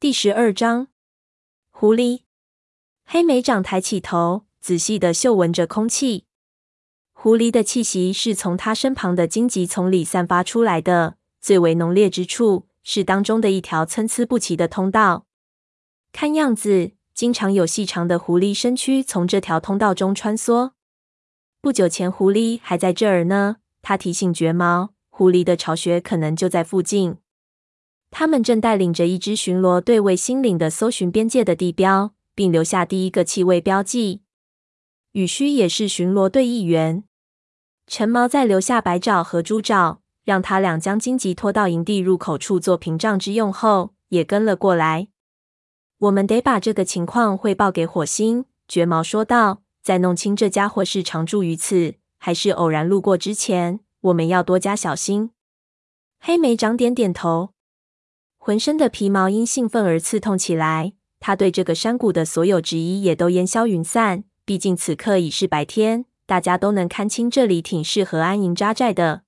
[0.00, 0.86] 第十二章，
[1.70, 2.22] 狐狸。
[3.04, 6.24] 黑莓长抬起头，仔细地嗅闻着空气。
[7.12, 15.26] 狐狸的气息是从它身旁的荆棘丛里散发出来的，最为浓烈之处是当中的一条参差不齐的通道。
[16.12, 20.70] 看样子，经常有细长的狐狸身躯从这条通道中穿梭。
[21.60, 23.56] 不久前，狐狸还在这儿呢。
[23.82, 27.18] 他提醒绝毛，狐狸的巢穴可能就在附近。
[28.10, 34.22] 他们正带领着一支巡逻队为新领的搜寻边界的地标，并留下第一个气味标记。
[35.12, 37.04] 雨须也是巡逻队一员。
[37.86, 45.08] 陈毛在留下白爪和猪爪，让他俩将荆棘拖到营地入口处做屏障之用后，也跟了过来。
[45.98, 48.44] 我们得把这个情况汇报给火星。
[48.68, 49.62] 绝毛说道。
[49.82, 55.30] 在弄清这家伙是常住于此，还是偶然路过之前，我们要多加小心。
[56.20, 57.54] 黑莓长点点头，
[58.42, 60.94] 浑身的皮毛因兴奋而刺痛起来。
[61.20, 64.24] 他对这个山谷的所有质疑也都烟消云散。
[64.46, 69.24] 毕竟此刻已是白天，大家都能看清这里挺适合安营扎寨的。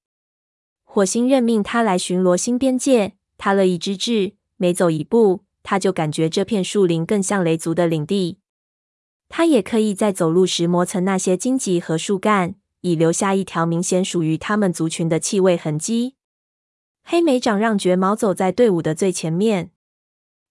[0.83, 4.33] 火星任命他来巡逻新边界，他乐意之至。
[4.57, 8.39] 每走一步，他就感觉这片树林更像雷族的领地。
[9.29, 16.15] 他也可以在走路时磨蹭那些荆棘和树干，以留下一条明显属于他们族群的气味痕迹。
[17.03, 19.71] 黑莓长让绝毛走在队伍的最前面。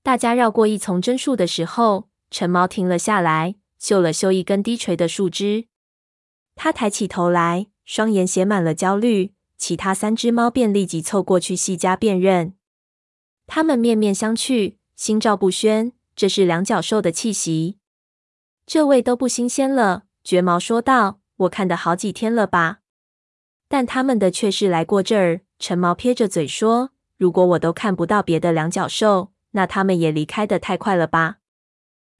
[0.03, 5.67] 大家绕过一丛针树的时候，陈毛停了下来，嗅了嗅一根低垂的树枝。
[6.55, 9.33] 他抬起头来，双眼写满了焦虑。
[9.57, 12.55] 其他三只猫便立即凑过去细加辨认。
[13.45, 15.93] 他们面面相觑，心照不宣。
[16.15, 17.77] 这是两脚兽的气息。
[18.65, 21.19] 这位都不新鲜了，绝毛说道。
[21.37, 22.79] 我看的好几天了吧？
[23.67, 25.41] 但他们的却是来过这儿。
[25.61, 31.37] 陈毛撇着嘴说：“如果我都看不到别的两脚兽，那他们也离开的太快了吧？”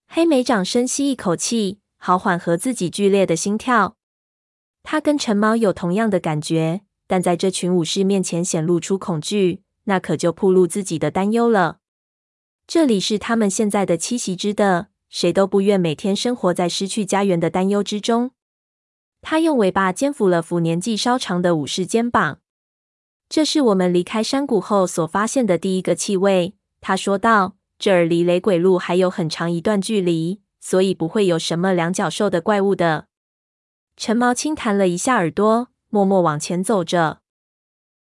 [0.08, 3.97] 黑莓长深吸一口气，好缓和自己剧烈的心跳。
[4.84, 11.79] 他跟陈毛有同样的感觉，但在这群武士面前显露出恐惧，那可就暴露自己的担忧了。
[12.68, 14.90] 这里是他们现在的栖息之地。
[15.09, 18.31] 谁都不愿每天生活在失去家园的担忧之中。
[19.22, 22.41] 他用尾巴肩抚了抚年纪稍长的武士肩膀。
[23.31, 27.56] 这是我们离开山谷后所发现的第一个气味，他说道。
[27.80, 33.08] 这儿离雷鬼路还有很长一段距离，所以不会有什么两脚兽的怪物的。
[33.96, 37.22] 陈毛轻弹了一下耳朵，默默往前走着。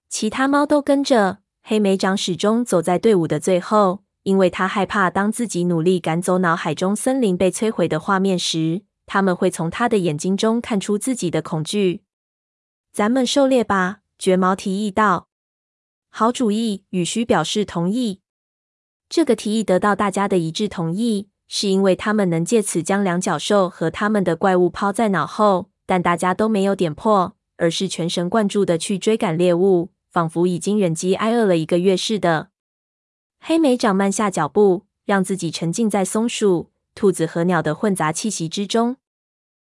[0.09, 1.37] 其他猫都跟着。
[1.63, 4.03] 黑莓长始终走在队伍的最后。
[4.23, 12.03] 因为他害怕，当自己努力赶走脑海中森林被摧毁的画面时，他们会从他的眼睛中看出自己的恐惧。
[12.91, 15.29] 咱们狩猎吧，绝毛提议道。
[16.11, 18.21] 好主意，羽须表示同意。
[19.09, 25.71] 这个提议得到大家的一致同意，是因为他们能借此将两脚兽和他们的怪物抛在脑后。
[25.87, 32.51] 但大家都没有点破，而是全神贯注的去追赶猎物，仿佛已经忍饥挨饿了一个月似的。
[33.39, 38.97] 黑莓长慢下脚步，让自己沉浸在松鼠、兔子和鸟的混杂气息之中。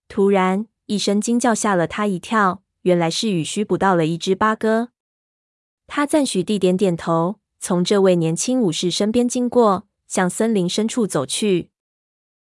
[0.10, 4.90] 突然，一声惊叫吓了他一跳，原来是雨须捕到了一只八哥。
[5.88, 11.70] 他赞许地点点头，从这位年轻武士身边经过，向森林深处走去，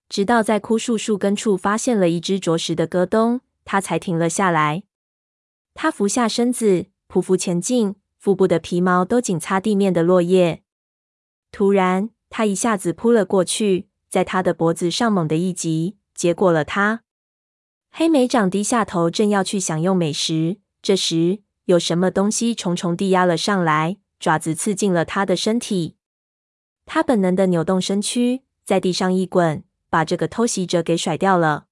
[0.09, 4.83] 直到在枯树树根处发现了一只啄食的戈东，他才停了下来。
[5.73, 10.63] 他俯下身子，匍匐前进，腹部的皮毛都紧擦地面的落叶。
[11.51, 17.03] 突然，他一下子扑了过去，在他的脖子上猛地一击，结果了他。
[17.95, 25.95] 黑莓长低下头，正要去享用美食，这时有什么东西重重地压了上来，爪子刺进了他的身体。
[26.87, 31.67] 他本能地扭动身躯，在地上一滚，把这个偷袭者给甩掉了。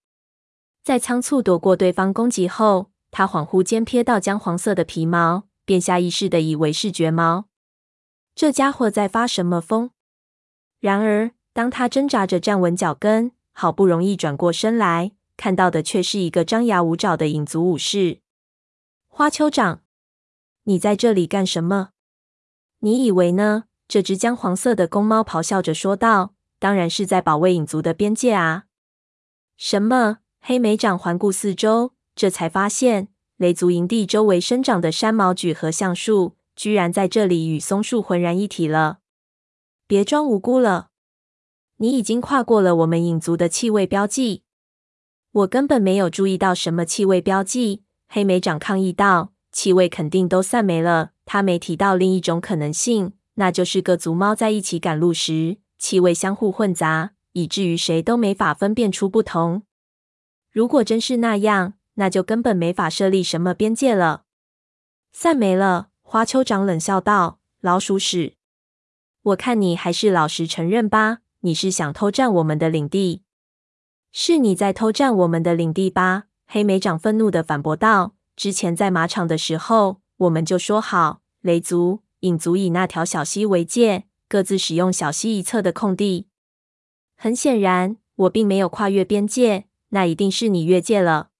[0.83, 7.45] 在仓促躲过对方攻击后，他恍惚间瞥到姜黄色的皮毛，便下意识地以为是绝毛。
[8.35, 9.89] 这家伙在发什么疯？
[10.79, 18.19] 然而，当他挣扎着站稳脚跟，好不容易转过身来，看到的却是一个张牙舞爪的影族武士。
[19.07, 19.81] 花丘长，
[20.65, 21.89] 你在这里干什么？
[22.81, 23.63] 你以为呢？
[23.87, 28.65] 这只姜黄色的公猫咆哮着说道：“当然是在保卫影族的边界啊！”
[29.57, 30.19] 什么？
[30.41, 33.07] 黑莓长环顾四周，这才发现
[33.37, 36.37] 雷族营地周围生长的山毛榉和橡树。
[36.55, 38.99] 居然在这里与松树浑然一体了！
[39.87, 40.89] 别装无辜了，
[41.77, 44.43] 你已经跨过了我们影族的气味标记。
[45.31, 47.83] 我根本没有注意到什么气味标记。
[48.09, 59.63] 黑莓长抗议道：“气味肯定都散没了。”他没提到另一种可能性，那就是各族猫在一起赶路时，气味相互混杂，以至于谁都没法分辨出不同。
[60.51, 64.23] 如果真是那样，那就根本没法设立什么边界了。
[65.13, 68.33] 散没了，花丘长冷笑道：“老鼠屎！
[69.21, 73.23] 我看你还是老实承认吧，你是想偷占我们的领地。
[74.11, 86.27] 是你在偷占我们的领地吧？”黑莓长愤怒地反驳道：“之前在马场的时候，我们就说好，雷族、影族以那条小溪为界，各自使用小溪一侧的空地。
[87.15, 91.31] 很显然，我并没有跨越边界。”那一定是你越界了。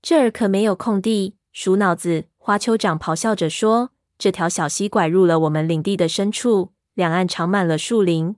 [0.00, 2.26] 这儿可没有空地，鼠脑子！
[2.38, 8.36] 花丘长咆哮着说：“这条小溪拐入了我们领地的深处，两岸长满了树林。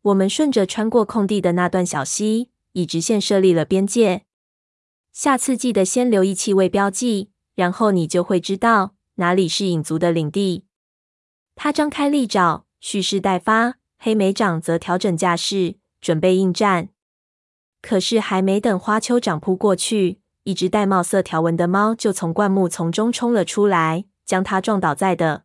[0.00, 2.48] 我们顺着穿过空地的那段小溪，
[2.78, 4.24] 以直线设立了边界。
[5.12, 10.64] 下次记得先留意气味标记，然后你就会知道哪里是影族的领地。”
[11.56, 16.90] 他张开利爪，蓄势待发；黑莓长则调整架势，准备应战。
[17.82, 25.42] 可是还没等花丘长扑过去，一只带帽色条纹的猫就从灌木丛中冲了出来，将它撞倒在地。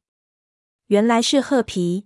[0.88, 2.06] 原来是褐皮！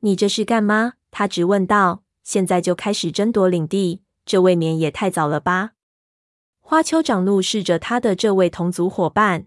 [0.00, 0.94] 你这是干嘛？
[1.10, 2.02] 他直问道。
[2.22, 5.70] 现在就开始争夺领地，这未免也太早了吧？
[6.60, 9.46] 花丘长怒视着他的这位同族伙伴，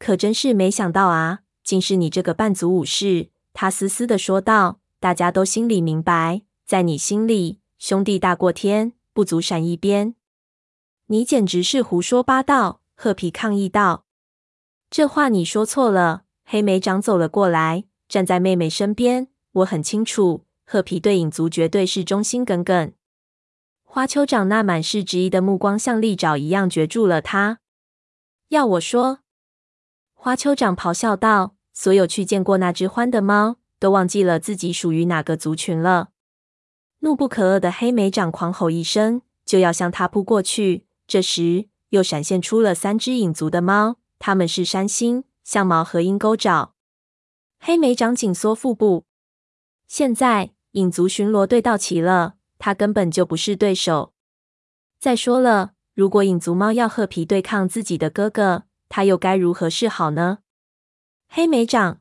[0.00, 1.42] 可真是没想到啊！
[1.62, 3.30] 竟是你这个半族武士！
[3.52, 4.80] 他嘶嘶的说道。
[4.98, 7.60] 大家都心里明白，在你心里。
[7.78, 10.14] 兄弟大过天，不足闪一边。
[11.06, 12.80] 你简直是胡说八道！
[12.96, 14.06] 褐皮抗议道。
[14.90, 16.24] 这话你说错了。
[16.44, 19.28] 黑莓长走了过来，站在妹妹身边。
[19.52, 22.92] 我很清楚，褐皮对影族绝对是忠心耿耿。
[23.94, 27.60] 花丘长那满是质疑的目光，像利爪一样攫住了他。
[28.48, 29.20] 要我说，
[30.14, 36.08] 花丘长咆哮道：“所有去见过那只獾的猫，都忘记了自己属于哪个族群了。”
[37.02, 40.86] 怒不可遏的黑莓长狂吼一声，就要向他扑过去。
[41.06, 46.74] 这时，又闪现出了三只影族的猫，它们是山星、象毛和鹰钩爪。
[47.60, 49.04] 黑莓长紧缩腹部。
[49.86, 54.14] 现在，影族巡逻队到齐了，他根本就不是对手。
[54.98, 60.38] 再说了，如果影族猫要褐皮对抗自己的哥哥，他又该如何是好呢？
[61.28, 62.00] 黑莓长，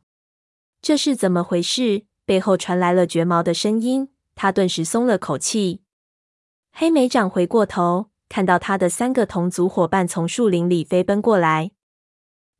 [0.81, 2.05] 这是怎么回事？
[2.23, 4.13] 背后传来了绝毛的声音。
[4.35, 5.81] 他顿时松了口气。
[6.71, 11.71] 黑莓长回过头，看到他的三个同族伙伴从树林里飞奔过来。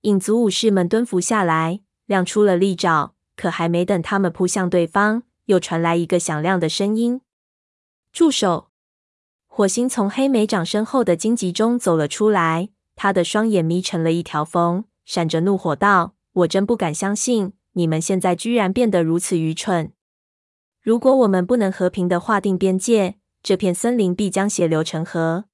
[0.01, 3.13] 影族武士们蹲伏下来，亮出了利爪。
[3.38, 7.21] 可还没等他们扑向对方，又传来一个响亮的声音
[8.13, 8.69] ：“住手！”
[9.48, 19.92] 火星从黑莓长身后的荆棘中走了出来，他的双眼眯成了一条缝，闪着怒火道：“我真不敢相信，你们现在居然变得如此愚蠢！”
[20.81, 25.45] 如果我们不能和平的划定边界，这片森林必将血流成河。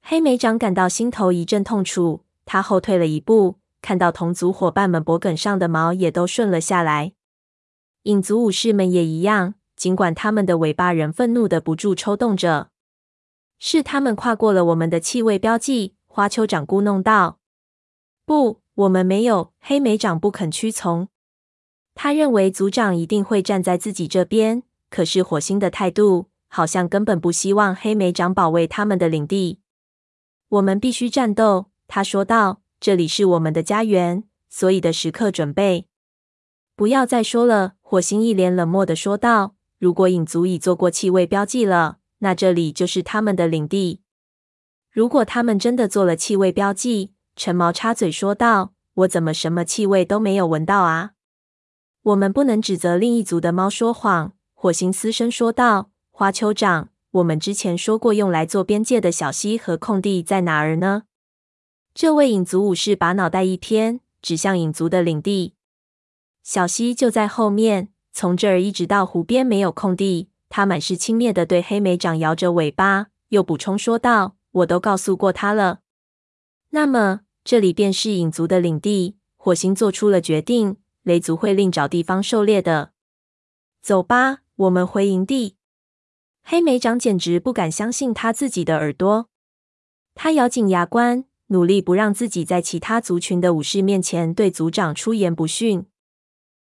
[0.00, 7.12] 黑莓长感到心头一阵痛楚，他后退了一步，看到同族伙伴们脖梗上的毛也都顺了下来。
[8.04, 12.70] 影族武士们也一样，尽管他们的尾巴仍愤怒的不住抽动着。
[13.58, 17.38] 是他们跨过了我们的气味标记，花丘长咕噥道
[18.26, 21.08] ：“不，我们没有。”黑莓长不肯屈从。
[21.94, 29.60] 他认为族长一定会站在自己这边，可是火星的态度好像根本不希望黑莓长保卫他们的领地。
[30.48, 32.60] 我们必须战斗，他说道。
[32.80, 35.88] 这里是我们的家园，所以的时刻准备。
[36.76, 39.56] 不要再说了，火星一脸冷漠的说道。
[39.78, 44.00] 如果影族已做过气味标记了，那这里就是他们的领地。
[44.90, 51.12] 如果他们真的做了气味标记，橙毛插嘴说道，我怎么什么气味都没有闻到啊？
[52.02, 54.32] 我们不能指责另一族的猫说谎。
[54.54, 61.04] 火星嘶声说道：“花丘长，我们之前说过用来做边界的小溪和空地在哪儿呢？”
[61.94, 65.54] 这位影族武士把脑袋一偏，指向影族的领地
[66.42, 75.82] ：“小溪就在后面，从这儿一直到湖边没有空地。”他满是轻蔑地对黑莓长摇着尾巴，又补充说道：“我都告诉过他了。”
[76.70, 79.14] 那么这里便是影族的领地。
[79.36, 80.78] 火星做出了决定。
[81.04, 82.90] 雷族会另找地方狩猎的。
[83.80, 85.54] 走吧，我们回营地。
[86.42, 89.28] 黑莓长简直不敢相信他自己的耳朵。
[90.16, 95.86] 他咬紧牙关，努力不让自己在其他族群的武士面前对族长出言不逊。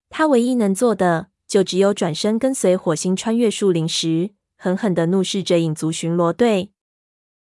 [0.10, 6.72] 他唯一能做的，就只有转身跟随火星穿越树林时，狠狠地怒视着影族巡逻队。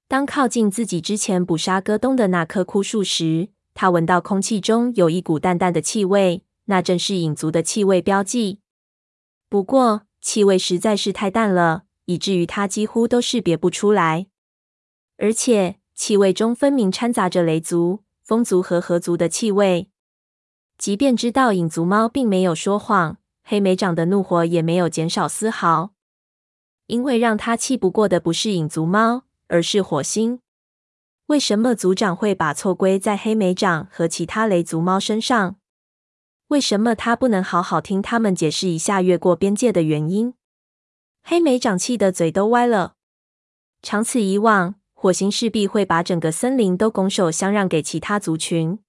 [0.07, 6.43] 当靠近自己之前捕杀戈东的那棵枯树时，他闻到空气中有一股淡淡的气味。
[6.69, 8.59] 那正是影族的气味标记。
[9.47, 14.27] 不过，气味实在是太淡了，以至于他几乎都识别不出来。
[15.17, 19.89] 而且气味中分明掺杂着雷族、风族和河族的气味。
[20.77, 23.17] 即便知道影族猫并没有说谎，
[23.49, 25.93] 黑莓长的怒火也没有减少丝毫。
[26.87, 30.41] 因为让他气不过的不是影族猫，而是火星。
[31.27, 35.55] 为什么族长会把错归在黑莓长和其他雷族猫身上？
[36.49, 40.33] 为什么他不能好好听他们解释一下越过边界的原因？
[41.23, 42.95] 黑莓长气得嘴都歪了。
[43.81, 48.79] 长此以往，火星势必会把整个森林都拱手相让给其他族群。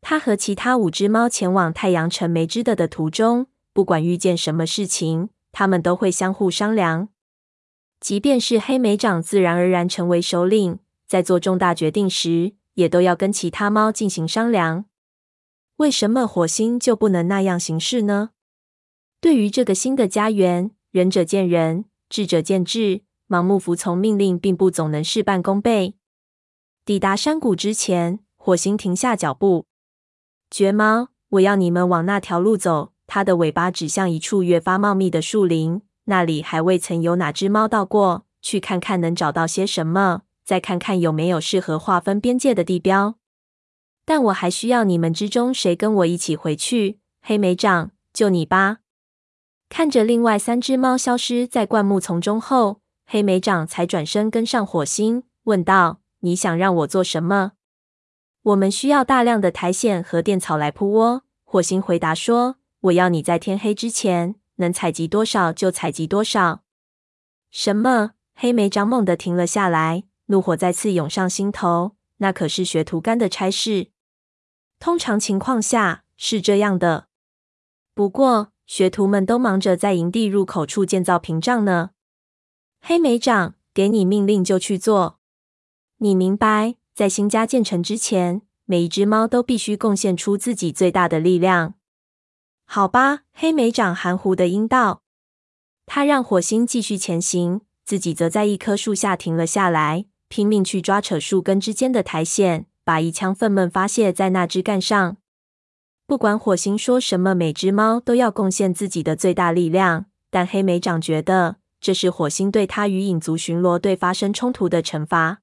[0.00, 3.46] 他和其他五只猫前往太阳城梅枝的的途中，
[3.78, 7.10] 不管遇见什么事情，他们都会相互商量。
[8.00, 14.86] 即便是黑莓长自然而然成为首领，在做重大决定时，也都要跟其他猫进行商量。
[15.76, 18.30] 为什么火星就不能那样行事呢？
[19.20, 23.02] 对于这个新的家园，仁者见仁，智者见智。
[23.28, 25.94] 盲目服从命令，并不总能事半功倍。
[26.84, 29.66] 抵达山谷之前，火星停下脚步。
[30.50, 32.92] 绝猫，我要你们往那条路走。
[33.08, 38.26] 它的尾巴指向一处越发茂密的树林，那里还未曾有哪只猫到过。
[38.40, 43.16] 去看看能找到些什么，再看看有没有适合划分边界的地标。
[44.04, 47.00] 但我还需要你们之中谁跟我一起回去。
[47.20, 48.78] 黑莓长，就你吧。
[49.68, 57.52] 看着另外三只猫消失在灌木丛中后，黑莓长才转身跟上火星，问道：“你想让我做什么？”
[58.42, 61.22] 我们需要大量的苔藓和电草来铺窝。
[61.44, 62.56] 火星回答说
[62.88, 66.64] ：“我要你在天黑之前能采集多少就采集多少。”
[67.50, 68.12] 什么？
[68.34, 71.96] 黑莓长猛地停了下来，怒火再次涌上心头。
[72.18, 73.90] 那可是学徒干的差事。
[74.78, 77.08] 通常情况下是这样的，
[77.94, 81.90] 不过学徒们都忙着在营地入口处建造屏障呢。
[82.80, 85.18] 黑莓长，给你命令就去做。
[85.98, 91.74] 你明白，在新家建成之前，每一只猫都必须贡献出自己最大的力量。
[92.70, 95.00] 好吧，黑莓长含糊的应道。
[95.86, 102.66] 他让火星继续前行，自己则在一棵树下停了下来，拼命去抓扯树根之间的苔藓。
[102.84, 105.16] 把一腔愤懑发泄在那枝干上。
[106.06, 110.06] 不管火星说什么，每只猫都要贡献自己的最大力量。
[110.30, 115.40] 但黑莓长觉得这是火星对他与影族巡逻队发生冲突的惩罚。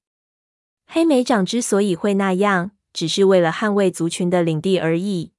[0.86, 5.32] 黑莓长之所以会那样，只是为了捍卫族群的领地而已。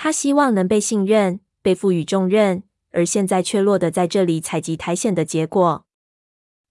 [0.00, 2.62] 他希望能被信任，被赋予重任，
[2.92, 5.84] 而现在却落得在这里采集苔藓的结果。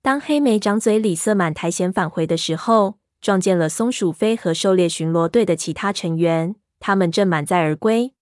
[0.02, 8.14] 当黑莓长嘴里塞满苔藓返回的时候，撞见了松鼠飞和狩猎巡逻队的其他成员，他们正满载而归。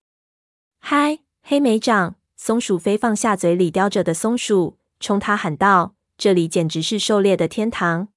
[0.79, 2.15] 嗨，黑莓长！
[2.35, 8.07] 松鼠飞放下嘴里叼着的松鼠，冲他喊道：“这里简直是狩猎的天堂！”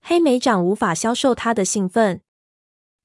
[0.00, 2.20] 黑莓长无法消受他的兴奋。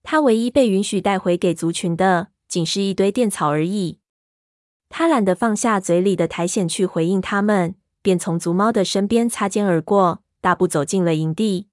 [0.03, 3.99] 他唯一被允许带回给族群的，仅是一堆垫草而已。
[4.89, 11.69] 他懒得放下嘴里的苔藓去回应他们，便从族猫的身边擦肩而过，大步走进了营地。